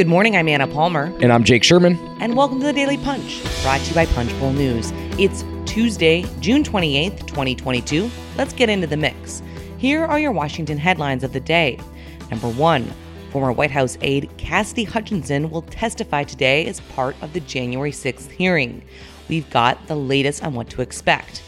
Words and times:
Good 0.00 0.08
morning. 0.08 0.34
I'm 0.34 0.48
Anna 0.48 0.66
Palmer. 0.66 1.12
And 1.20 1.30
I'm 1.30 1.44
Jake 1.44 1.62
Sherman. 1.62 1.98
And 2.20 2.34
welcome 2.34 2.58
to 2.60 2.64
the 2.64 2.72
Daily 2.72 2.96
Punch, 2.96 3.42
brought 3.60 3.80
to 3.80 3.88
you 3.90 3.94
by 3.94 4.06
Punchbowl 4.06 4.54
News. 4.54 4.92
It's 5.18 5.44
Tuesday, 5.66 6.24
June 6.40 6.64
28th, 6.64 7.26
2022. 7.26 8.10
Let's 8.38 8.54
get 8.54 8.70
into 8.70 8.86
the 8.86 8.96
mix. 8.96 9.42
Here 9.76 10.06
are 10.06 10.18
your 10.18 10.32
Washington 10.32 10.78
headlines 10.78 11.22
of 11.22 11.34
the 11.34 11.40
day. 11.40 11.78
Number 12.30 12.48
one, 12.48 12.90
former 13.30 13.52
White 13.52 13.70
House 13.70 13.98
aide 14.00 14.30
Cassidy 14.38 14.84
Hutchinson 14.84 15.50
will 15.50 15.60
testify 15.60 16.24
today 16.24 16.64
as 16.64 16.80
part 16.80 17.14
of 17.20 17.34
the 17.34 17.40
January 17.40 17.92
6th 17.92 18.30
hearing. 18.30 18.82
We've 19.28 19.50
got 19.50 19.86
the 19.86 19.96
latest 19.96 20.42
on 20.42 20.54
what 20.54 20.70
to 20.70 20.80
expect. 20.80 21.42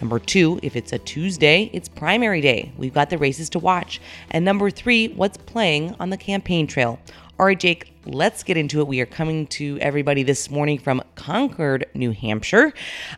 Number 0.00 0.18
two, 0.18 0.60
if 0.62 0.76
it's 0.76 0.92
a 0.92 0.98
Tuesday, 0.98 1.70
it's 1.72 1.88
primary 1.88 2.40
day. 2.40 2.70
We've 2.76 2.92
got 2.92 3.10
the 3.10 3.18
races 3.18 3.48
to 3.50 3.58
watch. 3.58 4.00
And 4.30 4.44
number 4.44 4.70
three, 4.70 5.08
what's 5.08 5.38
playing 5.38 5.96
on 5.98 6.10
the 6.10 6.18
campaign 6.18 6.66
trail. 6.66 7.00
All 7.38 7.44
right, 7.44 7.60
Jake, 7.60 7.92
let's 8.06 8.42
get 8.42 8.56
into 8.56 8.80
it. 8.80 8.86
We 8.86 8.98
are 9.02 9.06
coming 9.06 9.46
to 9.48 9.78
everybody 9.82 10.22
this 10.22 10.50
morning 10.50 10.78
from 10.78 11.02
Concord, 11.16 11.84
New 11.92 12.12
Hampshire. 12.12 12.72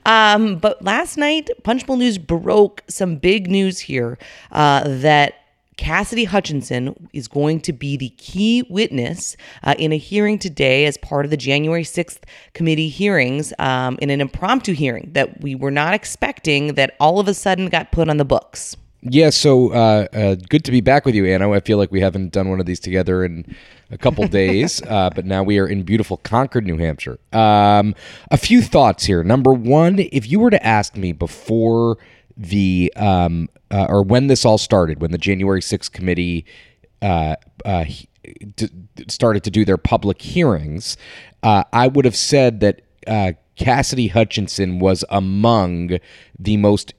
Um, 0.06 0.56
but 0.56 0.82
last 0.82 1.16
night, 1.16 1.48
Punchbowl 1.62 1.98
News 1.98 2.18
broke 2.18 2.82
some 2.88 3.14
big 3.14 3.48
news 3.48 3.78
here 3.78 4.18
uh, 4.50 4.82
that 4.84 5.34
Cassidy 5.76 6.24
Hutchinson 6.24 7.09
is 7.12 7.28
going 7.28 7.60
to 7.60 7.73
be 7.73 7.96
the 7.96 8.09
key 8.09 8.64
witness 8.68 9.36
uh, 9.62 9.76
in 9.78 9.92
a 9.92 9.98
hearing 9.98 10.40
today 10.40 10.87
as 10.87 10.98
part 10.98 11.24
of 11.24 11.30
the 11.30 11.37
January 11.37 11.84
6th 11.84 12.24
committee 12.54 12.88
hearings 12.88 13.52
um, 13.60 13.96
in 14.02 14.10
an 14.10 14.20
impromptu 14.20 14.73
hearing 14.73 15.10
that 15.12 15.42
we 15.42 15.54
were 15.54 15.70
not 15.70 15.95
expecting 15.95 16.74
that 16.74 16.96
all 16.98 17.20
of 17.20 17.28
a 17.28 17.34
sudden 17.34 17.68
got 17.68 17.92
put 17.92 18.09
on 18.09 18.16
the 18.16 18.24
books. 18.24 18.76
Yeah, 19.01 19.30
so 19.30 19.73
uh, 19.73 20.07
uh, 20.12 20.34
good 20.48 20.65
to 20.65 20.73
be 20.73 20.80
back 20.80 21.05
with 21.05 21.15
you, 21.15 21.25
Anna. 21.27 21.51
I 21.52 21.61
feel 21.61 21.79
like 21.79 21.93
we 21.93 22.01
haven't 22.01 22.33
done 22.33 22.48
one 22.48 22.59
of 22.59 22.66
these 22.66 22.80
together 22.80 23.24
in 23.24 23.55
a 23.91 23.98
couple 23.98 24.27
days, 24.29 24.83
uh, 24.83 25.11
but 25.15 25.24
now 25.24 25.45
we 25.45 25.59
are 25.59 25.69
in 25.69 25.84
beautiful 25.84 26.16
Concord, 26.16 26.66
New 26.66 26.79
Hampshire. 26.79 27.19
Um, 27.33 27.95
a 28.32 28.37
few 28.37 28.60
thoughts 28.60 29.05
here. 29.05 29.23
Number 29.23 29.52
one, 29.52 30.01
if 30.01 30.29
you 30.29 30.40
were 30.40 30.51
to 30.51 30.66
ask 30.66 30.96
me 30.96 31.13
before 31.13 31.99
the 32.37 32.93
um, 32.96 33.49
uh, 33.71 33.87
or 33.88 34.02
when 34.02 34.27
this 34.27 34.45
all 34.45 34.59
started, 34.59 35.01
when 35.01 35.12
the 35.12 35.18
January 35.18 35.60
6th 35.60 35.93
committee 35.93 36.45
uh, 37.01 37.37
uh, 37.65 37.85
d- 38.57 38.68
started 39.07 39.45
to 39.45 39.51
do 39.51 39.65
their 39.65 39.77
public 39.77 40.21
hearings, 40.21 40.96
I 41.45 41.87
would 41.87 42.05
have 42.05 42.16
said 42.16 42.60
that 42.60 42.83
Cassidy 43.57 44.09
Hutchinson 44.09 44.80
was 44.80 45.05
among 45.09 45.99
the 46.37 46.57
most 46.57 46.95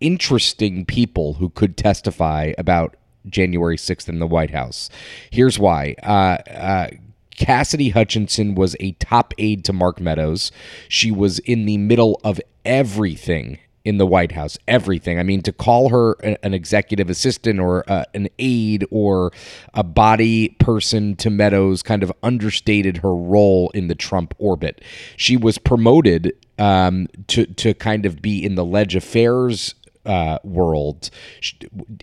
interesting 0.00 0.84
people 0.84 1.34
who 1.34 1.50
could 1.50 1.76
testify 1.76 2.52
about 2.58 2.96
January 3.28 3.76
6th 3.76 4.08
in 4.08 4.18
the 4.18 4.26
White 4.26 4.50
House. 4.50 4.90
Here's 5.30 5.58
why. 5.58 5.96
Uh, 6.02 6.38
uh, 6.50 6.88
Cassidy 7.36 7.90
Hutchinson 7.90 8.54
was 8.54 8.76
a 8.80 8.92
top 8.92 9.34
aide 9.38 9.64
to 9.66 9.72
Mark 9.72 10.00
Meadows. 10.00 10.52
She 10.88 11.10
was 11.10 11.38
in 11.40 11.66
the 11.66 11.78
middle 11.78 12.20
of 12.24 12.40
everything 12.64 13.58
in 13.84 13.98
the 13.98 14.06
White 14.06 14.32
House. 14.32 14.58
Everything. 14.66 15.20
I 15.20 15.22
mean, 15.22 15.42
to 15.42 15.52
call 15.52 15.90
her 15.90 16.14
an 16.42 16.54
executive 16.54 17.08
assistant 17.08 17.60
or 17.60 17.88
uh, 17.90 18.04
an 18.14 18.28
aide 18.38 18.84
or 18.90 19.32
a 19.74 19.84
body 19.84 20.48
person 20.58 21.14
to 21.16 21.30
Meadows 21.30 21.82
kind 21.82 22.02
of 22.02 22.12
understated 22.22 22.98
her 22.98 23.14
role 23.14 23.70
in 23.70 23.86
the 23.86 23.94
Trump 23.94 24.34
orbit. 24.38 24.82
She 25.16 25.36
was 25.36 25.58
promoted 25.58 26.32
um, 26.58 27.06
to 27.28 27.46
to 27.46 27.74
kind 27.74 28.06
of 28.06 28.22
be 28.22 28.44
in 28.44 28.54
the 28.56 28.64
ledge 28.64 28.96
affairs 28.96 29.74
uh, 30.06 30.38
world 30.44 31.10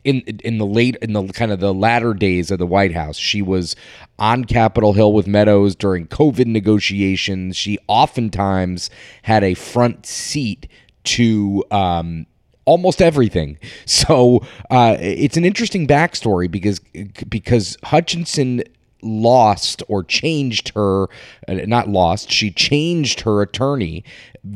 in 0.03 0.21
in 0.21 0.57
the 0.57 0.65
late 0.65 0.95
in 1.01 1.13
the 1.13 1.27
kind 1.29 1.51
of 1.51 1.59
the 1.59 1.73
latter 1.73 2.13
days 2.13 2.51
of 2.51 2.59
the 2.59 2.67
White 2.67 2.93
House. 2.93 3.17
She 3.17 3.41
was 3.41 3.75
on 4.19 4.45
Capitol 4.45 4.93
Hill 4.93 5.13
with 5.13 5.27
Meadows 5.27 5.75
during 5.75 6.07
COVID 6.07 6.45
negotiations. 6.45 7.55
She 7.55 7.79
oftentimes 7.87 8.89
had 9.23 9.43
a 9.43 9.53
front 9.53 10.05
seat 10.05 10.67
to 11.05 11.63
um, 11.71 12.25
almost 12.65 13.01
everything. 13.01 13.57
So 13.85 14.41
uh, 14.69 14.97
it's 14.99 15.37
an 15.37 15.45
interesting 15.45 15.87
backstory 15.87 16.49
because 16.49 16.79
because 17.29 17.77
Hutchinson 17.83 18.63
lost 19.03 19.83
or 19.87 20.03
changed 20.03 20.69
her, 20.75 21.03
uh, 21.47 21.53
not 21.65 21.89
lost, 21.89 22.31
she 22.31 22.51
changed 22.51 23.21
her 23.21 23.41
attorney 23.41 24.03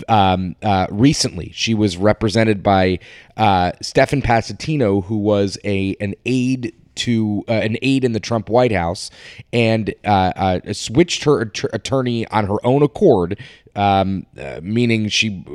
um, 0.07 0.55
uh, 0.61 0.87
recently. 0.89 1.51
She 1.53 1.73
was 1.73 1.97
represented 1.97 2.63
by 2.63 2.99
uh, 3.35 3.71
Stefan 3.81 4.21
who 4.21 5.17
was 5.17 5.57
a 5.63 5.95
an 5.99 6.15
aide 6.25 6.73
to 6.97 7.43
uh, 7.47 7.53
an 7.53 7.77
aide 7.81 8.03
in 8.03 8.11
the 8.11 8.19
Trump 8.19 8.49
White 8.49 8.71
House 8.71 9.09
and 9.53 9.93
uh, 10.03 10.33
uh, 10.35 10.73
switched 10.73 11.23
her 11.23 11.41
att- 11.41 11.73
attorney 11.73 12.27
on 12.27 12.47
her 12.47 12.65
own 12.65 12.83
accord 12.83 13.39
um, 13.77 14.25
uh, 14.37 14.59
meaning 14.61 15.07
she, 15.07 15.45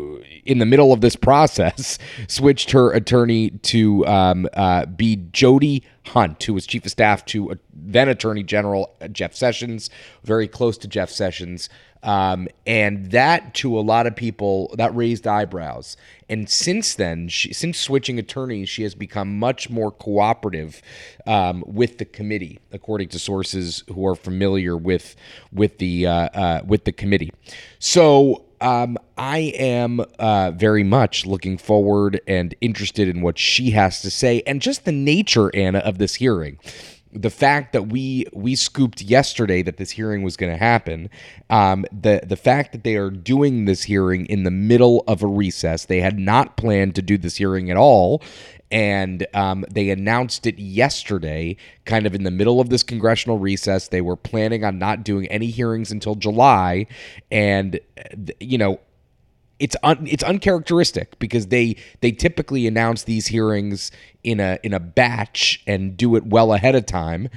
in 0.47 0.59
the 0.59 0.67
middle 0.67 0.93
of 0.93 1.01
this 1.01 1.17
process, 1.17 1.99
switched 2.29 2.71
her 2.71 2.93
attorney 2.93 3.51
to 3.51 4.07
um, 4.07 4.49
uh, 4.55 4.87
be 4.87 5.17
Jody 5.33 5.85
Hunt, 6.07 6.43
who 6.43 6.55
was 6.55 6.67
chief 6.67 6.85
of 6.85 6.91
staff 6.91 7.25
to 7.27 7.59
then 7.75 8.09
Attorney 8.09 8.43
General 8.43 8.95
Jeff 9.11 9.35
Sessions, 9.35 9.91
very 10.25 10.49
close 10.49 10.79
to 10.79 10.89
Jeff 10.89 11.11
Sessions. 11.11 11.69
Um, 12.05 12.49
and 12.67 13.13
that, 13.13 13.55
to 13.55 13.79
a 13.79 13.81
lot 13.81 14.09
of 14.09 14.17
people, 14.17 14.75
that 14.77 14.95
raised 14.95 15.27
eyebrows. 15.27 15.97
And 16.29 16.51
since 16.51 16.95
then, 16.95 17.29
she, 17.29 17.53
since 17.53 17.79
switching 17.79 18.19
attorneys, 18.19 18.69
she 18.69 18.83
has 18.83 18.95
become 18.97 19.39
much 19.39 19.71
more 19.71 19.93
cooperative 19.93 20.83
um, 21.27 21.63
with 21.65 21.99
the 21.99 22.05
committee, 22.05 22.59
according 22.73 23.09
to 23.11 23.21
sources 23.21 23.85
who 23.89 24.05
are 24.07 24.17
familiar 24.17 24.77
with 24.77 25.15
with 25.53 25.79
the 25.79 26.07
uh, 26.07 26.13
uh, 26.13 26.63
with 26.67 26.85
the 26.85 26.93
committee. 26.93 27.33
So 27.79 28.12
um, 28.63 28.97
I 29.19 29.53
am 29.59 30.01
uh, 30.19 30.53
very 30.55 30.85
much 30.85 31.27
looking 31.27 31.59
forward 31.59 32.21
and 32.27 32.55
interested 32.61 33.09
in 33.09 33.21
what 33.21 33.39
she 33.39 33.71
has 33.71 34.01
to 34.03 34.11
say, 34.11 34.43
and 34.47 34.63
just 34.63 34.85
the 34.85 34.93
nature, 34.93 35.55
Anna, 35.55 35.81
of 35.81 35.99
this 35.99 36.15
hearing. 36.15 36.59
The 37.15 37.29
fact 37.29 37.75
that 37.75 37.89
we 37.89 38.25
we 38.33 38.57
scooped 38.57 39.03
yesterday 39.03 39.61
that 39.63 39.77
this 39.77 39.91
hearing 39.91 40.23
was 40.23 40.37
going 40.37 40.51
to 40.51 40.59
happen, 40.59 41.11
um, 41.51 41.85
the 41.93 42.23
the 42.27 42.37
fact 42.37 42.73
that 42.73 42.85
they 42.85 42.97
are 42.97 43.11
doing 43.11 43.67
this 43.67 43.83
hearing 43.83 44.25
in 44.27 44.45
the 44.45 44.51
middle 44.51 45.05
of 45.07 45.23
a 45.23 45.27
recess, 45.27 45.85
they 45.85 46.01
had 46.01 46.19
not 46.19 46.57
planned 46.57 46.95
to 46.95 47.03
do 47.03 47.19
this 47.19 47.37
hearing 47.37 47.71
at 47.71 47.77
all, 47.77 48.23
and 48.73 49.27
um, 49.35 49.65
they 49.71 49.91
announced 49.91 50.47
it 50.47 50.59
yesterday, 50.59 51.57
kind 51.85 52.07
of 52.07 52.15
in 52.15 52.25
the 52.25 52.31
middle 52.31 52.59
of 52.59 52.71
this 52.71 52.83
congressional 52.83 53.39
recess. 53.39 53.89
They 53.89 54.01
were 54.01 54.17
planning 54.17 54.65
on 54.65 54.79
not 54.79 55.05
doing 55.05 55.27
any 55.27 55.49
hearings 55.49 55.93
until 55.93 56.15
July, 56.15 56.87
and 57.31 57.79
you 58.41 58.57
know 58.59 58.81
it's 59.61 59.77
un, 59.83 60.07
it's 60.11 60.25
uncharacteristic 60.25 61.19
because 61.19 61.49
they 61.49 61.77
they 62.01 62.11
typically 62.11 62.67
announce 62.67 63.05
these 63.05 63.27
hearings 63.27 63.93
in 64.25 64.41
a 64.41 64.59
in 64.63 64.73
a 64.73 64.81
batch 64.81 65.63
and 65.67 65.97
do 65.97 66.17
it 66.17 66.27
well 66.27 66.55
ahead 66.55 66.75
of 66.75 66.87
time. 66.87 67.29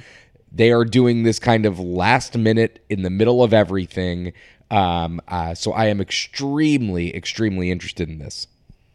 They 0.50 0.72
are 0.72 0.86
doing 0.86 1.22
this 1.22 1.38
kind 1.38 1.66
of 1.66 1.78
last 1.78 2.36
minute 2.36 2.82
in 2.88 3.02
the 3.02 3.10
middle 3.10 3.44
of 3.44 3.52
everything. 3.52 4.32
Um, 4.70 5.20
uh, 5.28 5.54
so 5.54 5.72
I 5.72 5.86
am 5.86 6.00
extremely 6.00 7.14
extremely 7.14 7.70
interested 7.70 8.08
in 8.08 8.18
this. 8.18 8.46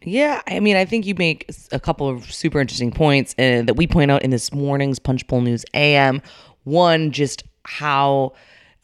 Yeah, 0.04 0.42
I 0.46 0.60
mean, 0.60 0.76
I 0.76 0.84
think 0.84 1.06
you 1.06 1.14
make 1.14 1.50
a 1.70 1.80
couple 1.80 2.08
of 2.08 2.32
super 2.32 2.60
interesting 2.60 2.90
points 2.90 3.34
uh, 3.38 3.62
that 3.66 3.76
we 3.76 3.86
point 3.86 4.10
out 4.10 4.22
in 4.22 4.30
this 4.30 4.52
morning's 4.52 4.98
Punchbowl 4.98 5.40
News 5.42 5.64
AM. 5.74 6.22
One, 6.64 7.10
just 7.10 7.44
how 7.64 8.32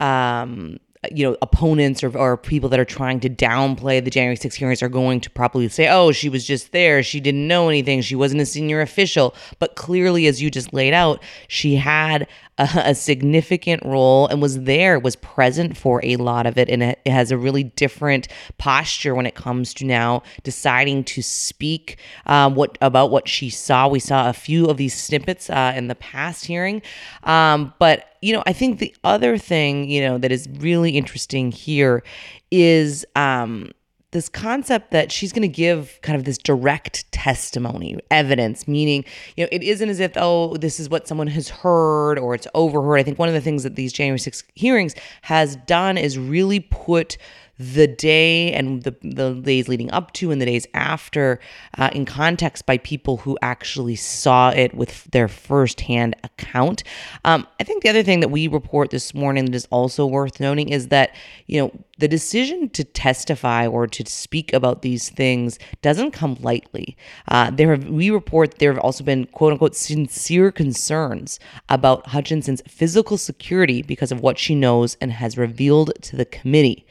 um, 0.00 0.78
you 1.12 1.28
know, 1.28 1.36
opponents 1.42 2.02
or, 2.02 2.16
or 2.16 2.36
people 2.36 2.68
that 2.68 2.80
are 2.80 2.84
trying 2.84 3.20
to 3.20 3.30
downplay 3.30 4.02
the 4.02 4.10
January 4.10 4.36
6 4.36 4.54
hearings 4.54 4.82
are 4.82 4.88
going 4.88 5.20
to 5.20 5.30
probably 5.30 5.68
say, 5.68 5.88
oh, 5.88 6.12
she 6.12 6.28
was 6.28 6.44
just 6.44 6.72
there. 6.72 7.02
She 7.02 7.20
didn't 7.20 7.46
know 7.46 7.68
anything. 7.68 8.00
She 8.00 8.16
wasn't 8.16 8.40
a 8.40 8.46
senior 8.46 8.80
official. 8.80 9.34
But 9.58 9.76
clearly, 9.76 10.26
as 10.26 10.42
you 10.42 10.50
just 10.50 10.72
laid 10.72 10.92
out, 10.92 11.22
she 11.46 11.76
had 11.76 12.26
a, 12.58 12.68
a 12.86 12.94
significant 12.94 13.84
role 13.84 14.26
and 14.28 14.42
was 14.42 14.62
there, 14.62 14.98
was 14.98 15.16
present 15.16 15.76
for 15.76 16.00
a 16.04 16.16
lot 16.16 16.46
of 16.46 16.58
it. 16.58 16.68
And 16.68 16.82
it, 16.82 17.00
it 17.04 17.12
has 17.12 17.30
a 17.30 17.38
really 17.38 17.64
different 17.64 18.28
posture 18.58 19.14
when 19.14 19.26
it 19.26 19.34
comes 19.34 19.72
to 19.74 19.84
now 19.84 20.22
deciding 20.42 21.04
to 21.04 21.22
speak 21.22 21.98
um, 22.26 22.54
what 22.54 22.76
about 22.80 23.10
what 23.10 23.28
she 23.28 23.50
saw. 23.50 23.88
We 23.88 24.00
saw 24.00 24.28
a 24.28 24.32
few 24.32 24.66
of 24.66 24.76
these 24.76 24.94
snippets 24.94 25.48
uh, 25.48 25.72
in 25.76 25.88
the 25.88 25.94
past 25.94 26.44
hearing. 26.44 26.82
Um, 27.24 27.72
but 27.78 28.04
you 28.20 28.32
know, 28.32 28.42
I 28.46 28.52
think 28.52 28.80
the 28.80 28.94
other 29.04 29.38
thing, 29.38 29.88
you 29.88 30.00
know, 30.00 30.18
that 30.18 30.32
is 30.32 30.48
really 30.58 30.96
interesting 30.96 31.52
here 31.52 32.02
is 32.50 33.06
um, 33.14 33.70
this 34.10 34.28
concept 34.28 34.90
that 34.90 35.12
she's 35.12 35.32
going 35.32 35.42
to 35.42 35.48
give 35.48 35.98
kind 36.02 36.16
of 36.16 36.24
this 36.24 36.38
direct 36.38 37.10
testimony, 37.12 37.98
evidence, 38.10 38.66
meaning, 38.66 39.04
you 39.36 39.44
know, 39.44 39.48
it 39.52 39.62
isn't 39.62 39.88
as 39.88 40.00
if, 40.00 40.12
oh, 40.16 40.56
this 40.56 40.80
is 40.80 40.88
what 40.88 41.06
someone 41.06 41.26
has 41.26 41.50
heard 41.50 42.18
or 42.18 42.34
it's 42.34 42.46
overheard. 42.54 42.98
I 42.98 43.02
think 43.02 43.18
one 43.18 43.28
of 43.28 43.34
the 43.34 43.40
things 43.40 43.64
that 43.64 43.76
these 43.76 43.92
January 43.92 44.18
6 44.18 44.44
hearings 44.54 44.94
has 45.22 45.56
done 45.56 45.98
is 45.98 46.18
really 46.18 46.60
put 46.60 47.18
the 47.58 47.86
day 47.86 48.52
and 48.52 48.82
the, 48.84 48.94
the 49.02 49.34
days 49.34 49.68
leading 49.68 49.90
up 49.90 50.12
to 50.12 50.30
and 50.30 50.40
the 50.40 50.46
days 50.46 50.66
after 50.74 51.40
uh, 51.76 51.90
in 51.92 52.04
context 52.04 52.66
by 52.66 52.78
people 52.78 53.18
who 53.18 53.36
actually 53.42 53.96
saw 53.96 54.50
it 54.50 54.74
with 54.74 55.04
their 55.10 55.28
firsthand 55.28 56.14
account. 56.22 56.84
Um, 57.24 57.46
I 57.60 57.64
think 57.64 57.82
the 57.82 57.88
other 57.88 58.02
thing 58.02 58.20
that 58.20 58.30
we 58.30 58.46
report 58.46 58.90
this 58.90 59.12
morning 59.12 59.46
that 59.46 59.54
is 59.54 59.66
also 59.70 60.06
worth 60.06 60.38
noting 60.38 60.68
is 60.68 60.88
that, 60.88 61.14
you 61.46 61.60
know, 61.60 61.72
the 61.98 62.06
decision 62.06 62.68
to 62.70 62.84
testify 62.84 63.66
or 63.66 63.88
to 63.88 64.06
speak 64.06 64.52
about 64.52 64.82
these 64.82 65.10
things 65.10 65.58
doesn't 65.82 66.12
come 66.12 66.36
lightly. 66.40 66.96
Uh, 67.26 67.50
there 67.50 67.70
have, 67.70 67.88
we 67.88 68.10
report 68.10 68.58
there 68.58 68.72
have 68.72 68.82
also 68.82 69.02
been 69.02 69.26
quote 69.26 69.52
unquote 69.52 69.74
sincere 69.74 70.52
concerns 70.52 71.40
about 71.68 72.06
Hutchinson's 72.08 72.62
physical 72.68 73.18
security 73.18 73.82
because 73.82 74.12
of 74.12 74.20
what 74.20 74.38
she 74.38 74.54
knows 74.54 74.96
and 75.00 75.10
has 75.10 75.36
revealed 75.36 75.92
to 76.02 76.16
the 76.16 76.24
committee. 76.24 76.86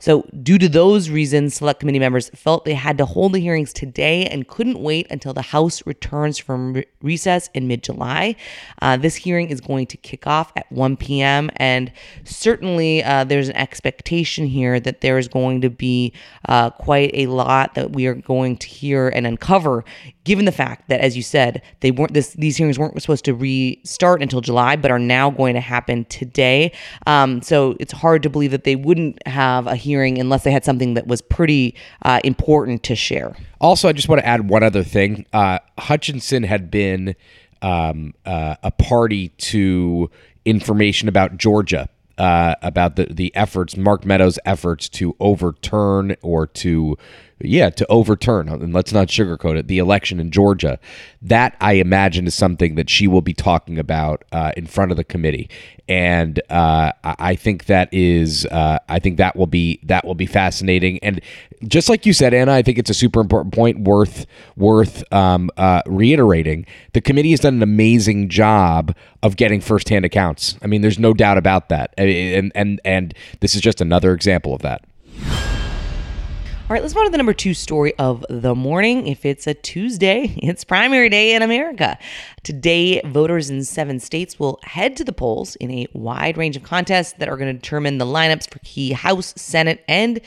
So, 0.00 0.22
due 0.42 0.58
to 0.58 0.68
those 0.68 1.10
reasons, 1.10 1.54
select 1.54 1.80
committee 1.80 1.98
members 1.98 2.30
felt 2.30 2.64
they 2.64 2.74
had 2.74 2.96
to 2.98 3.04
hold 3.04 3.34
the 3.34 3.38
hearings 3.38 3.72
today 3.72 4.26
and 4.26 4.48
couldn't 4.48 4.80
wait 4.80 5.06
until 5.10 5.34
the 5.34 5.42
House 5.42 5.86
returns 5.86 6.38
from 6.38 6.72
re- 6.72 6.86
recess 7.02 7.50
in 7.52 7.68
mid 7.68 7.82
July. 7.82 8.34
Uh, 8.80 8.96
this 8.96 9.14
hearing 9.14 9.50
is 9.50 9.60
going 9.60 9.86
to 9.88 9.98
kick 9.98 10.26
off 10.26 10.52
at 10.56 10.70
1 10.72 10.96
p.m., 10.96 11.50
and 11.56 11.92
certainly 12.24 13.04
uh, 13.04 13.24
there's 13.24 13.50
an 13.50 13.56
expectation 13.56 14.46
here 14.46 14.80
that 14.80 15.02
there 15.02 15.18
is 15.18 15.28
going 15.28 15.60
to 15.60 15.68
be 15.68 16.14
uh, 16.48 16.70
quite 16.70 17.10
a 17.12 17.26
lot 17.26 17.74
that 17.74 17.92
we 17.92 18.06
are 18.06 18.14
going 18.14 18.56
to 18.56 18.66
hear 18.66 19.08
and 19.08 19.26
uncover 19.26 19.84
given 20.24 20.44
the 20.44 20.52
fact 20.52 20.88
that, 20.88 21.00
as 21.00 21.16
you 21.16 21.24
said, 21.24 21.60
they 21.80 21.90
weren't 21.90 22.14
this 22.14 22.34
these 22.34 22.56
hearings 22.56 22.78
weren't 22.78 23.00
supposed 23.02 23.24
to 23.24 23.34
restart 23.34 24.22
until 24.22 24.40
July, 24.40 24.76
but 24.76 24.90
are 24.90 24.98
now 24.98 25.28
going 25.28 25.54
to 25.54 25.60
happen 25.60 26.04
today. 26.04 26.70
Um, 27.04 27.42
so 27.42 27.76
it's 27.80 27.92
hard 27.92 28.22
to 28.22 28.30
believe 28.30 28.52
that 28.52 28.62
they 28.62 28.76
wouldn't 28.76 29.26
have 29.26 29.66
a 29.66 29.74
hearing 29.74 29.89
unless 29.96 30.44
they 30.44 30.50
had 30.50 30.64
something 30.64 30.94
that 30.94 31.06
was 31.06 31.20
pretty 31.22 31.74
uh, 32.02 32.20
important 32.24 32.82
to 32.84 32.94
share. 32.94 33.36
Also, 33.60 33.88
I 33.88 33.92
just 33.92 34.08
want 34.08 34.20
to 34.20 34.26
add 34.26 34.48
one 34.48 34.62
other 34.62 34.82
thing. 34.82 35.26
Uh, 35.32 35.58
Hutchinson 35.78 36.42
had 36.44 36.70
been 36.70 37.14
um, 37.62 38.14
uh, 38.24 38.56
a 38.62 38.70
party 38.70 39.28
to 39.28 40.10
information 40.44 41.08
about 41.08 41.36
Georgia. 41.36 41.88
Uh, 42.18 42.54
about 42.60 42.96
the 42.96 43.06
the 43.06 43.34
efforts, 43.34 43.78
Mark 43.78 44.04
Meadows' 44.04 44.38
efforts 44.44 44.90
to 44.90 45.16
overturn 45.20 46.16
or 46.20 46.46
to 46.46 46.98
yeah, 47.42 47.70
to 47.70 47.86
overturn, 47.88 48.48
and 48.48 48.72
let's 48.72 48.92
not 48.92 49.08
sugarcoat 49.08 49.56
it, 49.56 49.66
the 49.66 49.78
election 49.78 50.20
in 50.20 50.30
Georgia. 50.30 50.78
That 51.22 51.56
I 51.60 51.74
imagine 51.74 52.26
is 52.26 52.34
something 52.34 52.74
that 52.74 52.90
she 52.90 53.08
will 53.08 53.22
be 53.22 53.34
talking 53.34 53.78
about 53.78 54.24
uh, 54.32 54.52
in 54.56 54.66
front 54.66 54.90
of 54.90 54.96
the 54.96 55.04
committee, 55.04 55.48
and 55.88 56.40
uh, 56.50 56.92
I 57.02 57.34
think 57.34 57.66
that 57.66 57.88
is, 57.92 58.46
uh, 58.46 58.78
I 58.88 58.98
think 58.98 59.16
that 59.16 59.36
will 59.36 59.46
be 59.46 59.80
that 59.84 60.04
will 60.04 60.14
be 60.14 60.26
fascinating. 60.26 60.98
And 61.02 61.20
just 61.66 61.88
like 61.88 62.06
you 62.06 62.12
said, 62.12 62.34
Anna, 62.34 62.52
I 62.52 62.62
think 62.62 62.78
it's 62.78 62.90
a 62.90 62.94
super 62.94 63.20
important 63.20 63.54
point 63.54 63.80
worth 63.80 64.26
worth 64.56 65.02
um, 65.12 65.50
uh, 65.56 65.82
reiterating. 65.86 66.66
The 66.92 67.00
committee 67.00 67.30
has 67.30 67.40
done 67.40 67.54
an 67.54 67.62
amazing 67.62 68.28
job 68.28 68.94
of 69.22 69.36
getting 69.36 69.60
firsthand 69.60 70.04
accounts. 70.04 70.56
I 70.62 70.66
mean, 70.66 70.82
there's 70.82 70.98
no 70.98 71.14
doubt 71.14 71.38
about 71.38 71.70
that, 71.70 71.94
and 71.96 72.52
and 72.54 72.80
and 72.84 73.14
this 73.40 73.54
is 73.54 73.60
just 73.60 73.80
another 73.80 74.12
example 74.12 74.54
of 74.54 74.62
that. 74.62 74.84
All 76.70 76.74
right, 76.74 76.82
let's 76.82 76.94
move 76.94 77.00
on 77.00 77.06
to 77.06 77.10
the 77.10 77.16
number 77.16 77.34
two 77.34 77.52
story 77.52 77.94
of 77.98 78.24
the 78.30 78.54
morning. 78.54 79.08
If 79.08 79.24
it's 79.26 79.48
a 79.48 79.54
Tuesday, 79.54 80.32
it's 80.40 80.62
primary 80.62 81.08
day 81.08 81.34
in 81.34 81.42
America. 81.42 81.98
Today, 82.44 83.00
voters 83.04 83.50
in 83.50 83.64
seven 83.64 83.98
states 83.98 84.38
will 84.38 84.60
head 84.62 84.96
to 84.98 85.02
the 85.02 85.12
polls 85.12 85.56
in 85.56 85.72
a 85.72 85.88
wide 85.94 86.38
range 86.38 86.56
of 86.56 86.62
contests 86.62 87.14
that 87.14 87.28
are 87.28 87.36
going 87.36 87.52
to 87.52 87.60
determine 87.60 87.98
the 87.98 88.04
lineups 88.04 88.48
for 88.48 88.60
key 88.60 88.92
House, 88.92 89.34
Senate, 89.36 89.84
and 89.88 90.20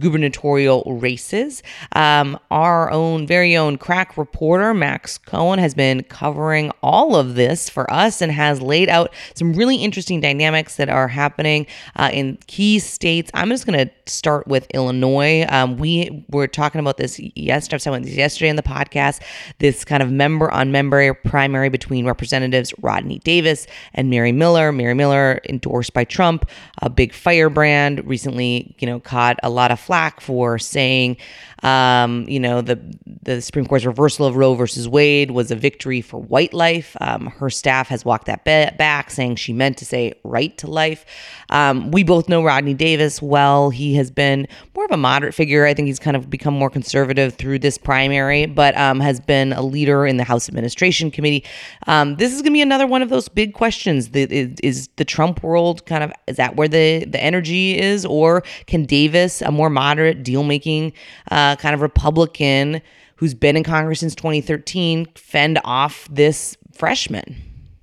gubernatorial 0.00 0.82
races. 0.86 1.62
Um, 1.92 2.38
our 2.50 2.90
own 2.90 3.26
very 3.26 3.56
own 3.56 3.78
crack 3.78 4.16
reporter, 4.16 4.74
Max 4.74 5.18
Cohen, 5.18 5.58
has 5.58 5.74
been 5.74 6.02
covering 6.04 6.72
all 6.82 7.14
of 7.14 7.34
this 7.34 7.68
for 7.68 7.90
us 7.92 8.20
and 8.20 8.32
has 8.32 8.60
laid 8.60 8.88
out 8.88 9.12
some 9.34 9.52
really 9.52 9.76
interesting 9.76 10.20
dynamics 10.20 10.76
that 10.76 10.88
are 10.88 11.08
happening 11.08 11.66
uh, 11.96 12.10
in 12.12 12.38
key 12.46 12.78
states. 12.78 13.30
I'm 13.34 13.50
just 13.50 13.66
going 13.66 13.86
to 13.86 13.92
start 14.06 14.46
with 14.48 14.66
Illinois. 14.74 15.46
Um, 15.48 15.76
we 15.76 16.24
were 16.30 16.48
talking 16.48 16.80
about 16.80 16.96
this 16.96 17.20
yesterday. 17.36 17.82
I 17.86 17.90
went 17.90 18.06
yesterday 18.06 18.48
in 18.48 18.56
the 18.56 18.62
podcast. 18.62 19.22
This 19.58 19.84
kind 19.84 20.02
of 20.02 20.10
member 20.10 20.50
on 20.50 20.72
member 20.72 21.14
primary 21.14 21.68
between 21.68 22.06
Representatives 22.06 22.74
Rodney 22.80 23.20
Davis 23.20 23.66
and 23.94 24.10
Mary 24.10 24.32
Miller. 24.32 24.72
Mary 24.72 24.94
Miller 24.94 25.40
endorsed 25.48 25.92
by 25.92 26.04
Trump, 26.04 26.48
a 26.82 26.90
big 26.90 27.12
firebrand. 27.12 28.06
Recently, 28.06 28.74
you 28.78 28.86
know, 28.86 29.00
caught 29.00 29.38
a 29.42 29.50
lot 29.50 29.70
of 29.70 29.80
flack 29.90 30.20
for 30.20 30.56
saying, 30.56 31.16
um, 31.64 32.24
you 32.28 32.38
know, 32.38 32.60
the 32.60 32.78
the 33.22 33.42
Supreme 33.42 33.66
Court's 33.66 33.84
reversal 33.84 34.24
of 34.24 34.36
Roe 34.36 34.54
versus 34.54 34.88
Wade 34.88 35.32
was 35.32 35.50
a 35.50 35.56
victory 35.56 36.00
for 36.00 36.18
white 36.20 36.54
life. 36.54 36.96
Um, 37.00 37.26
her 37.26 37.50
staff 37.50 37.88
has 37.88 38.04
walked 38.04 38.26
that 38.26 38.44
back, 38.44 39.10
saying 39.10 39.34
she 39.34 39.52
meant 39.52 39.76
to 39.78 39.84
say 39.84 40.12
right 40.22 40.56
to 40.58 40.70
life. 40.70 41.04
Um, 41.50 41.90
we 41.90 42.04
both 42.04 42.28
know 42.28 42.44
Rodney 42.44 42.72
Davis 42.72 43.20
well. 43.20 43.70
He 43.70 43.94
has 43.96 44.12
been 44.12 44.46
more 44.76 44.84
of 44.84 44.92
a 44.92 44.96
moderate 44.96 45.34
figure. 45.34 45.66
I 45.66 45.74
think 45.74 45.86
he's 45.86 45.98
kind 45.98 46.16
of 46.16 46.30
become 46.30 46.54
more 46.54 46.70
conservative 46.70 47.34
through 47.34 47.58
this 47.58 47.76
primary, 47.76 48.46
but 48.46 48.76
um, 48.76 49.00
has 49.00 49.18
been 49.18 49.52
a 49.52 49.60
leader 49.60 50.06
in 50.06 50.18
the 50.18 50.24
House 50.24 50.48
Administration 50.48 51.10
Committee. 51.10 51.44
Um, 51.88 52.14
this 52.14 52.32
is 52.32 52.42
going 52.42 52.52
to 52.52 52.58
be 52.58 52.62
another 52.62 52.86
one 52.86 53.02
of 53.02 53.08
those 53.08 53.28
big 53.28 53.54
questions. 53.54 54.10
The, 54.10 54.22
is, 54.32 54.60
is 54.62 54.88
the 54.96 55.04
Trump 55.04 55.42
world 55.42 55.84
kind 55.84 56.04
of 56.04 56.12
is 56.28 56.36
that 56.36 56.54
where 56.54 56.68
the 56.68 57.04
the 57.06 57.20
energy 57.20 57.76
is, 57.76 58.06
or 58.06 58.44
can 58.66 58.84
Davis, 58.84 59.42
a 59.42 59.50
more 59.50 59.68
moderate 59.80 60.22
deal 60.22 60.44
making 60.44 60.92
uh, 61.30 61.56
kind 61.56 61.74
of 61.74 61.80
Republican 61.80 62.82
who's 63.16 63.32
been 63.34 63.56
in 63.56 63.64
Congress 63.64 64.00
since 64.00 64.14
2013, 64.14 65.06
fend 65.14 65.58
off 65.64 66.06
this 66.10 66.56
freshman? 66.72 67.36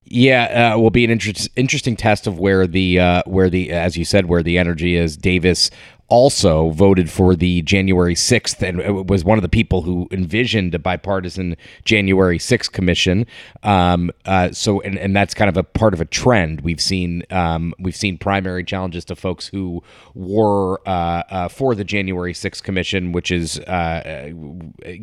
Yeah, 0.05 0.73
uh, 0.73 0.79
will 0.79 0.91
be 0.91 1.03
an 1.03 1.11
inter- 1.11 1.33
interesting 1.55 1.95
test 1.95 2.27
of 2.27 2.39
where 2.39 2.65
the 2.65 2.99
uh, 2.99 3.23
where 3.25 3.49
the 3.49 3.71
as 3.71 3.97
you 3.97 4.05
said 4.05 4.27
where 4.27 4.41
the 4.41 4.57
energy 4.57 4.95
is. 4.95 5.17
Davis 5.17 5.69
also 6.09 6.69
voted 6.71 7.09
for 7.09 7.35
the 7.35 7.61
January 7.63 8.15
6th 8.15 8.61
and 8.61 9.09
was 9.09 9.25
one 9.25 9.37
of 9.37 9.41
the 9.41 9.49
people 9.49 9.81
who 9.81 10.07
envisioned 10.11 10.73
a 10.73 10.79
bipartisan 10.79 11.55
January 11.83 12.37
6th 12.37 12.71
commission. 12.71 13.25
Um, 13.63 14.11
uh, 14.25 14.51
so, 14.51 14.79
and, 14.81 14.97
and 14.97 15.15
that's 15.15 15.33
kind 15.33 15.49
of 15.49 15.57
a 15.57 15.63
part 15.63 15.93
of 15.93 15.99
a 15.99 16.05
trend 16.05 16.61
we've 16.61 16.81
seen. 16.81 17.23
Um, 17.29 17.73
we've 17.79 17.95
seen 17.95 18.17
primary 18.17 18.63
challenges 18.63 19.03
to 19.05 19.15
folks 19.15 19.47
who 19.47 19.83
were 20.13 20.79
uh, 20.87 21.23
uh, 21.29 21.47
for 21.49 21.75
the 21.75 21.83
January 21.83 22.33
6th 22.33 22.63
commission, 22.63 23.11
which 23.11 23.31
is, 23.31 23.59
uh, 23.59 24.31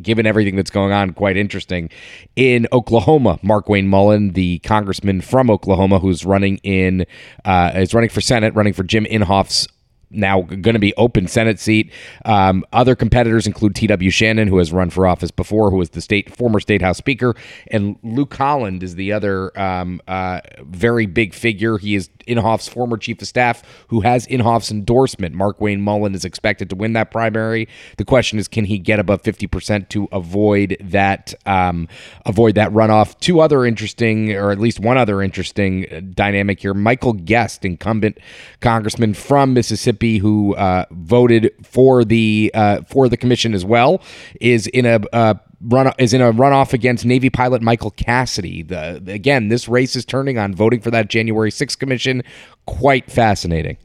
given 0.01 0.27
everything 0.27 0.56
that's 0.56 0.71
going 0.71 0.93
on, 0.93 1.12
quite 1.12 1.37
interesting. 1.37 1.91
In 2.35 2.67
Oklahoma, 2.73 3.39
Mark 3.43 3.69
Wayne 3.69 3.89
Mullin, 3.89 4.33
the 4.33 4.59
congressman 4.61 5.21
from 5.21 5.51
Oklahoma, 5.51 5.99
who's 5.99 6.25
running 6.25 6.59
in, 6.62 7.05
uh, 7.45 7.73
is 7.75 7.93
running 7.93 8.11
for 8.11 8.23
Senate, 8.23 8.55
running 8.55 8.73
for 8.73 8.85
Jim 8.85 9.05
Inhofe's 9.05 9.69
now 10.11 10.43
going 10.43 10.75
to 10.75 10.79
be 10.79 10.94
open 10.96 11.27
Senate 11.27 11.58
seat. 11.58 11.93
Um, 12.25 12.65
other 12.73 12.94
competitors 12.94 13.46
include 13.46 13.75
T.W. 13.75 14.11
Shannon, 14.11 14.49
who 14.49 14.58
has 14.58 14.73
run 14.73 14.91
for 14.91 15.06
office 15.06 15.31
before, 15.31 15.70
who 15.70 15.77
was 15.77 15.91
the 15.91 16.01
state 16.01 16.34
former 16.34 16.61
state 16.61 16.82
house 16.82 16.99
speaker, 16.99 17.34
and 17.69 17.96
Luke 18.03 18.34
Holland 18.34 18.82
is 18.82 18.94
the 18.94 19.13
other 19.13 19.58
um, 19.58 20.01
uh, 20.06 20.41
very 20.63 21.06
big 21.06 21.34
figure. 21.34 21.79
He 21.79 21.94
is 21.94 22.08
Inhofe's 22.27 22.69
former 22.69 22.96
chief 22.96 23.20
of 23.20 23.29
staff, 23.29 23.63
who 23.89 24.01
has 24.01 24.27
Inhofe's 24.27 24.70
endorsement. 24.70 25.34
Mark 25.34 25.61
Wayne 25.61 25.81
Mullin 25.81 26.15
is 26.15 26.25
expected 26.25 26.70
to 26.70 26.77
win 26.77 26.93
that 26.94 27.11
primary. 27.11 27.69
The 27.99 28.05
question 28.05 28.39
is, 28.39 28.49
can 28.49 28.65
he 28.65 28.79
get 28.79 28.99
above 28.99 29.23
fifty 29.23 29.46
percent 29.46 29.91
to 29.91 30.08
avoid 30.13 30.77
that 30.81 31.34
um, 31.46 31.89
avoid 32.27 32.55
that 32.55 32.70
runoff? 32.73 33.19
Two 33.20 33.41
other 33.41 33.65
interesting, 33.65 34.32
or 34.32 34.51
at 34.51 34.58
least 34.58 34.81
one 34.81 34.96
other 34.96 35.23
interesting 35.23 35.87
uh, 35.93 36.01
dynamic 36.01 36.61
here: 36.61 36.75
Michael 36.75 37.13
Guest, 37.13 37.65
incumbent 37.65 38.19
congressman 38.61 39.15
from 39.15 39.55
Mississippi, 39.55 39.94
who 40.03 40.55
uh, 40.55 40.84
voted 40.91 41.53
for 41.63 42.05
the 42.05 42.51
uh, 42.55 42.82
for 42.82 43.08
the 43.08 43.17
commission 43.17 43.55
as 43.55 43.65
well, 43.65 44.03
is 44.41 44.67
in 44.69 44.86
a 44.86 45.01
uh, 45.13 45.34
run 45.60 45.93
is 45.98 46.13
in 46.13 46.20
a 46.20 46.32
runoff 46.32 46.72
against 46.72 47.05
Navy 47.05 47.31
pilot 47.31 47.63
Michael 47.63 47.91
Cassidy. 47.91 48.63
The 48.63 49.03
again, 49.06 49.48
this 49.48 49.69
race 49.69 49.96
is 49.96 50.05
turning 50.05 50.39
on 50.39 50.55
voting 50.55 50.81
for 50.81 50.91
that 50.91 51.08
January 51.08 51.51
6th 51.51 51.79
commission. 51.79 52.22
Quite 52.67 53.10
fascinating. 53.10 53.79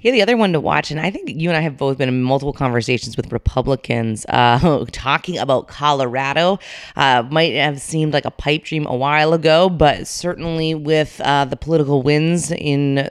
Yeah, 0.00 0.12
the 0.12 0.22
other 0.22 0.36
one 0.36 0.52
to 0.54 0.60
watch, 0.60 0.90
and 0.90 1.00
I 1.00 1.10
think 1.10 1.30
you 1.30 1.48
and 1.50 1.56
I 1.56 1.60
have 1.60 1.76
both 1.76 1.98
been 1.98 2.08
in 2.08 2.22
multiple 2.22 2.52
conversations 2.52 3.16
with 3.16 3.30
Republicans 3.32 4.26
uh, 4.28 4.84
talking 4.92 5.38
about 5.38 5.68
Colorado. 5.68 6.58
Uh, 6.96 7.24
might 7.30 7.54
have 7.54 7.80
seemed 7.80 8.12
like 8.12 8.24
a 8.24 8.30
pipe 8.30 8.64
dream 8.64 8.86
a 8.86 8.96
while 8.96 9.32
ago, 9.34 9.68
but 9.68 10.06
certainly 10.06 10.74
with 10.74 11.20
uh, 11.20 11.44
the 11.44 11.56
political 11.56 12.02
winds 12.02 12.50
in 12.50 13.08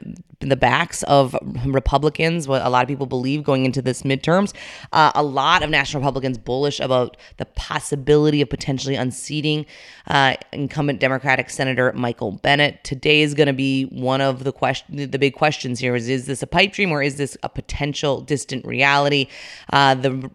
the 0.49 0.55
backs 0.55 1.03
of 1.03 1.35
Republicans, 1.65 2.47
what 2.47 2.61
a 2.65 2.69
lot 2.69 2.83
of 2.83 2.87
people 2.87 3.05
believe 3.05 3.43
going 3.43 3.65
into 3.65 3.81
this 3.81 4.03
midterms. 4.03 4.53
Uh, 4.91 5.11
a 5.15 5.23
lot 5.23 5.63
of 5.63 5.69
national 5.69 6.01
Republicans 6.01 6.37
bullish 6.37 6.79
about 6.79 7.17
the 7.37 7.45
possibility 7.45 8.41
of 8.41 8.49
potentially 8.49 8.95
unseating 8.95 9.65
uh, 10.07 10.35
incumbent 10.51 10.99
Democratic 10.99 11.49
Senator 11.49 11.91
Michael 11.93 12.33
Bennet. 12.33 12.83
Today 12.83 13.21
is 13.21 13.33
going 13.33 13.47
to 13.47 13.53
be 13.53 13.85
one 13.85 14.21
of 14.21 14.43
the 14.43 14.51
question, 14.51 15.09
the 15.09 15.19
big 15.19 15.33
questions 15.33 15.79
here: 15.79 15.95
is 15.95 16.09
is 16.09 16.25
this 16.25 16.41
a 16.41 16.47
pipe 16.47 16.73
dream 16.73 16.91
or 16.91 17.01
is 17.01 17.17
this 17.17 17.37
a 17.43 17.49
potential 17.49 18.21
distant 18.21 18.65
reality? 18.65 19.27
Uh, 19.71 19.95
the 19.95 20.29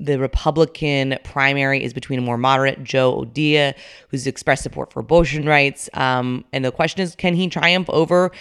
the 0.00 0.18
Republican 0.18 1.16
primary 1.22 1.84
is 1.84 1.92
between 1.92 2.18
a 2.18 2.22
more 2.22 2.36
moderate 2.36 2.82
Joe 2.82 3.20
O'Dea, 3.20 3.74
who's 4.08 4.26
expressed 4.26 4.64
support 4.64 4.92
for 4.92 5.00
abortion 5.00 5.46
rights. 5.46 5.88
Um, 5.94 6.44
and 6.52 6.64
the 6.64 6.72
question 6.72 7.02
is, 7.02 7.14
can 7.14 7.34
he 7.34 7.48
triumph 7.48 7.88
over 7.90 8.32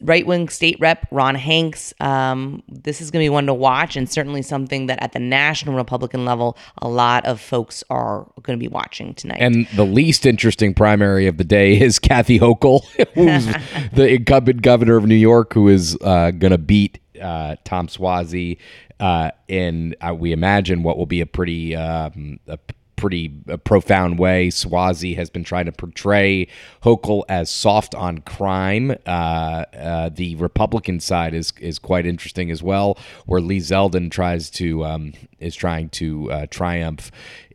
right 0.00 0.24
wing 0.24 0.48
state 0.66 0.80
rep 0.80 1.06
Ron 1.10 1.36
Hanks? 1.36 1.94
Um, 2.00 2.62
this 2.68 3.00
is 3.00 3.10
going 3.10 3.22
to 3.22 3.24
be 3.24 3.30
one 3.30 3.46
to 3.46 3.54
watch, 3.54 3.96
and 3.96 4.10
certainly 4.10 4.42
something 4.42 4.86
that 4.86 5.00
at 5.00 5.12
the 5.12 5.20
national 5.20 5.76
Republican 5.76 6.24
level, 6.24 6.56
a 6.78 6.88
lot 6.88 7.24
of 7.24 7.40
folks 7.40 7.84
are 7.88 8.26
going 8.42 8.58
to 8.58 8.62
be 8.62 8.68
watching 8.68 9.14
tonight. 9.14 9.38
And 9.40 9.66
the 9.76 9.84
least 9.84 10.26
interesting 10.26 10.74
primary 10.74 11.28
of 11.28 11.36
the 11.36 11.44
day 11.44 11.80
is 11.80 11.98
Kathy 11.98 12.40
Hochul, 12.40 12.84
who's 13.14 13.46
the 13.92 14.14
incumbent 14.14 14.62
governor 14.62 14.96
of 14.96 15.06
New 15.06 15.14
York, 15.14 15.54
who 15.54 15.68
is 15.68 15.96
uh, 16.00 16.32
going 16.32 16.52
to 16.52 16.58
beat 16.58 16.98
uh, 17.20 17.56
Tom 17.64 17.86
Suozzi 17.86 18.58
uh, 18.98 19.30
in 19.46 19.94
uh, 20.00 20.14
we 20.14 20.32
imagine 20.32 20.82
what 20.82 20.98
will 20.98 21.06
be 21.06 21.20
a 21.20 21.26
pretty 21.26 21.76
um, 21.76 22.40
a 22.48 22.58
pretty 22.96 23.32
uh, 23.50 23.56
profound 23.58 24.18
way. 24.18 24.48
Suozzi 24.48 25.16
has 25.16 25.30
been 25.30 25.44
trying 25.44 25.66
to 25.66 25.72
portray 25.72 26.48
Hochul 26.82 27.24
as 27.28 27.50
soft 27.50 27.94
on 27.94 28.18
crime. 28.18 28.96
Uh, 29.06 29.64
uh, 29.76 30.08
the 30.08 30.34
Republican 30.36 31.00
side 31.00 31.34
is 31.34 31.52
is 31.60 31.78
quite 31.78 32.06
interesting 32.06 32.50
as 32.50 32.62
well, 32.62 32.98
where 33.26 33.40
Lee 33.40 33.60
Zeldin 33.60 34.10
tries 34.10 34.50
to 34.50 34.84
um, 34.84 35.12
is 35.38 35.54
trying 35.54 35.88
to 35.90 36.32
uh, 36.32 36.46
triumph 36.50 37.10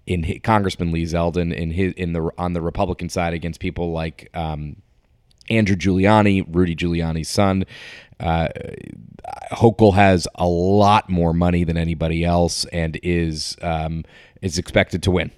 in 0.06 0.24
his, 0.24 0.40
Congressman 0.44 0.92
Lee 0.92 1.06
Zeldin 1.06 1.54
in 1.54 1.72
his 1.72 1.94
in 1.94 2.14
the 2.14 2.30
on 2.38 2.54
the 2.54 2.62
Republican 2.62 3.10
side 3.10 3.34
against 3.34 3.60
people 3.60 3.92
like. 3.92 4.30
Um, 4.34 4.78
Andrew 5.50 5.76
Giuliani, 5.76 6.46
Rudy 6.48 6.76
Giuliani's 6.76 7.28
son. 7.28 7.66
Uh, 8.22 8.48
Hochul 9.52 9.96
has 9.96 10.28
a 10.36 10.48
lot 10.48 11.10
more 11.10 11.34
money 11.34 11.64
than 11.64 11.78
anybody 11.78 12.24
else 12.24 12.66
and 12.66 12.98
is 13.04 13.58
um, 13.62 14.06
is 14.42 14.58
expected 14.58 15.04
to 15.04 15.12
win. 15.12 15.32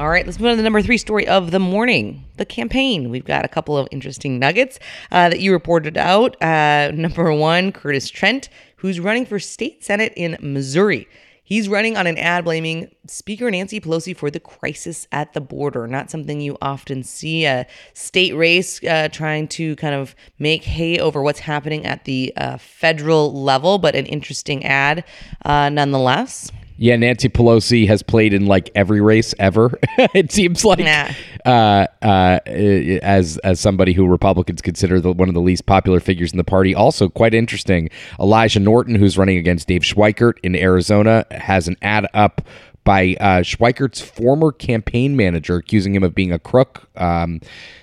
All 0.00 0.08
right, 0.08 0.24
let's 0.24 0.40
move 0.40 0.46
on 0.46 0.52
to 0.52 0.56
the 0.56 0.62
number 0.62 0.80
three 0.80 0.96
story 0.96 1.28
of 1.28 1.50
the 1.50 1.58
morning 1.58 2.24
the 2.38 2.46
campaign. 2.46 3.10
We've 3.10 3.24
got 3.24 3.44
a 3.44 3.48
couple 3.48 3.76
of 3.76 3.86
interesting 3.90 4.38
nuggets 4.38 4.78
uh, 5.12 5.28
that 5.28 5.40
you 5.40 5.52
reported 5.52 5.98
out. 5.98 6.40
Uh, 6.42 6.90
number 6.94 7.30
one, 7.34 7.70
Curtis 7.70 8.08
Trent, 8.08 8.48
who's 8.76 8.98
running 8.98 9.26
for 9.26 9.38
state 9.38 9.84
senate 9.84 10.14
in 10.16 10.38
Missouri. 10.40 11.06
He's 11.50 11.68
running 11.68 11.96
on 11.96 12.06
an 12.06 12.16
ad 12.16 12.44
blaming 12.44 12.94
Speaker 13.08 13.50
Nancy 13.50 13.80
Pelosi 13.80 14.16
for 14.16 14.30
the 14.30 14.38
crisis 14.38 15.08
at 15.10 15.32
the 15.32 15.40
border. 15.40 15.88
Not 15.88 16.08
something 16.08 16.40
you 16.40 16.56
often 16.62 17.02
see 17.02 17.44
a 17.44 17.66
state 17.92 18.36
race 18.36 18.80
uh, 18.84 19.08
trying 19.10 19.48
to 19.48 19.74
kind 19.74 19.96
of 19.96 20.14
make 20.38 20.62
hay 20.62 21.00
over 21.00 21.20
what's 21.24 21.40
happening 21.40 21.86
at 21.86 22.04
the 22.04 22.32
uh, 22.36 22.58
federal 22.58 23.34
level, 23.42 23.78
but 23.78 23.96
an 23.96 24.06
interesting 24.06 24.64
ad 24.64 25.02
uh, 25.44 25.68
nonetheless. 25.68 26.52
Yeah, 26.82 26.96
Nancy 26.96 27.28
Pelosi 27.28 27.86
has 27.88 28.02
played 28.02 28.32
in 28.32 28.46
like 28.46 28.70
every 28.74 29.02
race 29.02 29.34
ever. 29.38 29.78
it 30.14 30.32
seems 30.32 30.64
like, 30.64 30.78
nah. 30.78 31.10
uh, 31.44 31.86
uh, 32.00 32.40
as 32.46 33.36
as 33.44 33.60
somebody 33.60 33.92
who 33.92 34.06
Republicans 34.06 34.62
consider 34.62 34.98
the, 34.98 35.12
one 35.12 35.28
of 35.28 35.34
the 35.34 35.42
least 35.42 35.66
popular 35.66 36.00
figures 36.00 36.32
in 36.32 36.38
the 36.38 36.44
party. 36.44 36.74
Also, 36.74 37.10
quite 37.10 37.34
interesting. 37.34 37.90
Elijah 38.18 38.60
Norton, 38.60 38.94
who's 38.94 39.18
running 39.18 39.36
against 39.36 39.68
Dave 39.68 39.82
Schweikert 39.82 40.38
in 40.42 40.56
Arizona, 40.56 41.26
has 41.30 41.68
an 41.68 41.76
ad 41.82 42.06
up 42.14 42.40
by 42.84 43.14
uh, 43.20 43.42
Schweikert's 43.42 44.00
former 44.00 44.50
campaign 44.50 45.14
manager, 45.14 45.56
accusing 45.56 45.94
him 45.94 46.02
of 46.02 46.14
being 46.14 46.32
a 46.32 46.38
crook. 46.38 46.88
Um, 46.96 47.42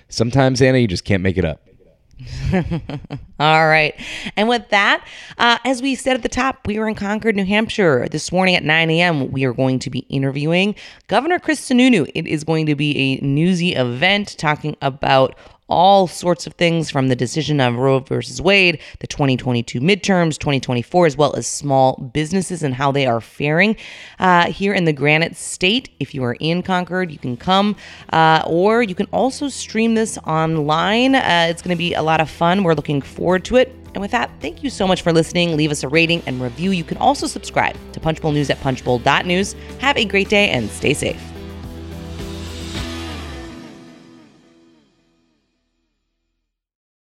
sometimes 0.09 0.59
Anna, 0.59 0.79
you 0.79 0.87
just 0.87 1.05
can't 1.05 1.21
make 1.21 1.37
it 1.37 1.45
up. 1.45 1.66
All 3.39 3.67
right. 3.67 3.93
And 4.35 4.49
with 4.49 4.69
that, 4.69 5.07
uh, 5.37 5.59
as 5.63 5.81
we 5.81 5.93
said 5.95 6.15
at 6.15 6.23
the 6.23 6.29
top, 6.29 6.65
we 6.65 6.77
are 6.77 6.87
in 6.87 6.95
Concord, 6.95 7.35
New 7.35 7.45
Hampshire. 7.45 8.07
This 8.09 8.31
morning 8.31 8.55
at 8.55 8.63
9 8.63 8.89
a.m., 8.89 9.31
we 9.31 9.45
are 9.45 9.53
going 9.53 9.79
to 9.79 9.89
be 9.89 9.99
interviewing 10.09 10.75
Governor 11.07 11.37
Chris 11.37 11.67
Sununu. 11.67 12.09
It 12.15 12.25
is 12.25 12.43
going 12.43 12.65
to 12.65 12.75
be 12.75 12.97
a 12.97 13.23
newsy 13.23 13.73
event 13.75 14.35
talking 14.37 14.75
about 14.81 15.35
all 15.67 16.07
sorts 16.07 16.47
of 16.47 16.53
things 16.53 16.89
from 16.89 17.07
the 17.07 17.15
decision 17.15 17.59
of 17.59 17.75
Roe 17.75 17.99
versus 17.99 18.41
Wade, 18.41 18.79
the 18.99 19.07
2022 19.07 19.79
midterms, 19.79 20.37
2024, 20.37 21.05
as 21.05 21.17
well 21.17 21.35
as 21.35 21.47
small 21.47 21.95
businesses 22.13 22.63
and 22.63 22.73
how 22.73 22.91
they 22.91 23.05
are 23.05 23.21
faring 23.21 23.75
uh, 24.19 24.51
here 24.51 24.73
in 24.73 24.85
the 24.85 24.93
Granite 24.93 25.35
State. 25.35 25.89
If 25.99 26.15
you 26.15 26.23
are 26.23 26.37
in 26.39 26.63
Concord, 26.63 27.11
you 27.11 27.17
can 27.17 27.37
come, 27.37 27.75
uh, 28.13 28.43
or 28.45 28.81
you 28.81 28.95
can 28.95 29.07
also 29.11 29.49
stream 29.49 29.95
this 29.95 30.17
online. 30.19 31.15
Uh, 31.15 31.47
it's 31.49 31.61
going 31.61 31.75
to 31.75 31.77
be 31.77 31.93
a 31.93 32.01
lot 32.01 32.21
of 32.21 32.29
fun. 32.29 32.63
We're 32.63 32.73
looking 32.73 33.01
forward 33.01 33.43
to 33.45 33.57
it. 33.57 33.73
And 33.93 34.01
with 34.01 34.11
that, 34.11 34.29
thank 34.41 34.63
you 34.63 34.69
so 34.69 34.85
much 34.85 35.01
for 35.01 35.11
listening. 35.11 35.57
Leave 35.57 35.71
us 35.71 35.83
a 35.83 35.87
rating 35.87 36.21
and 36.27 36.41
review. 36.41 36.71
You 36.71 36.83
can 36.83 36.97
also 36.97 37.25
subscribe 37.25 37.75
to 37.93 37.99
Punchbowl 37.99 38.31
News 38.31 38.49
at 38.49 38.59
punchbowl.news. 38.61 39.55
Have 39.79 39.97
a 39.97 40.05
great 40.05 40.29
day 40.29 40.49
and 40.49 40.69
stay 40.69 40.93
safe. 40.93 41.36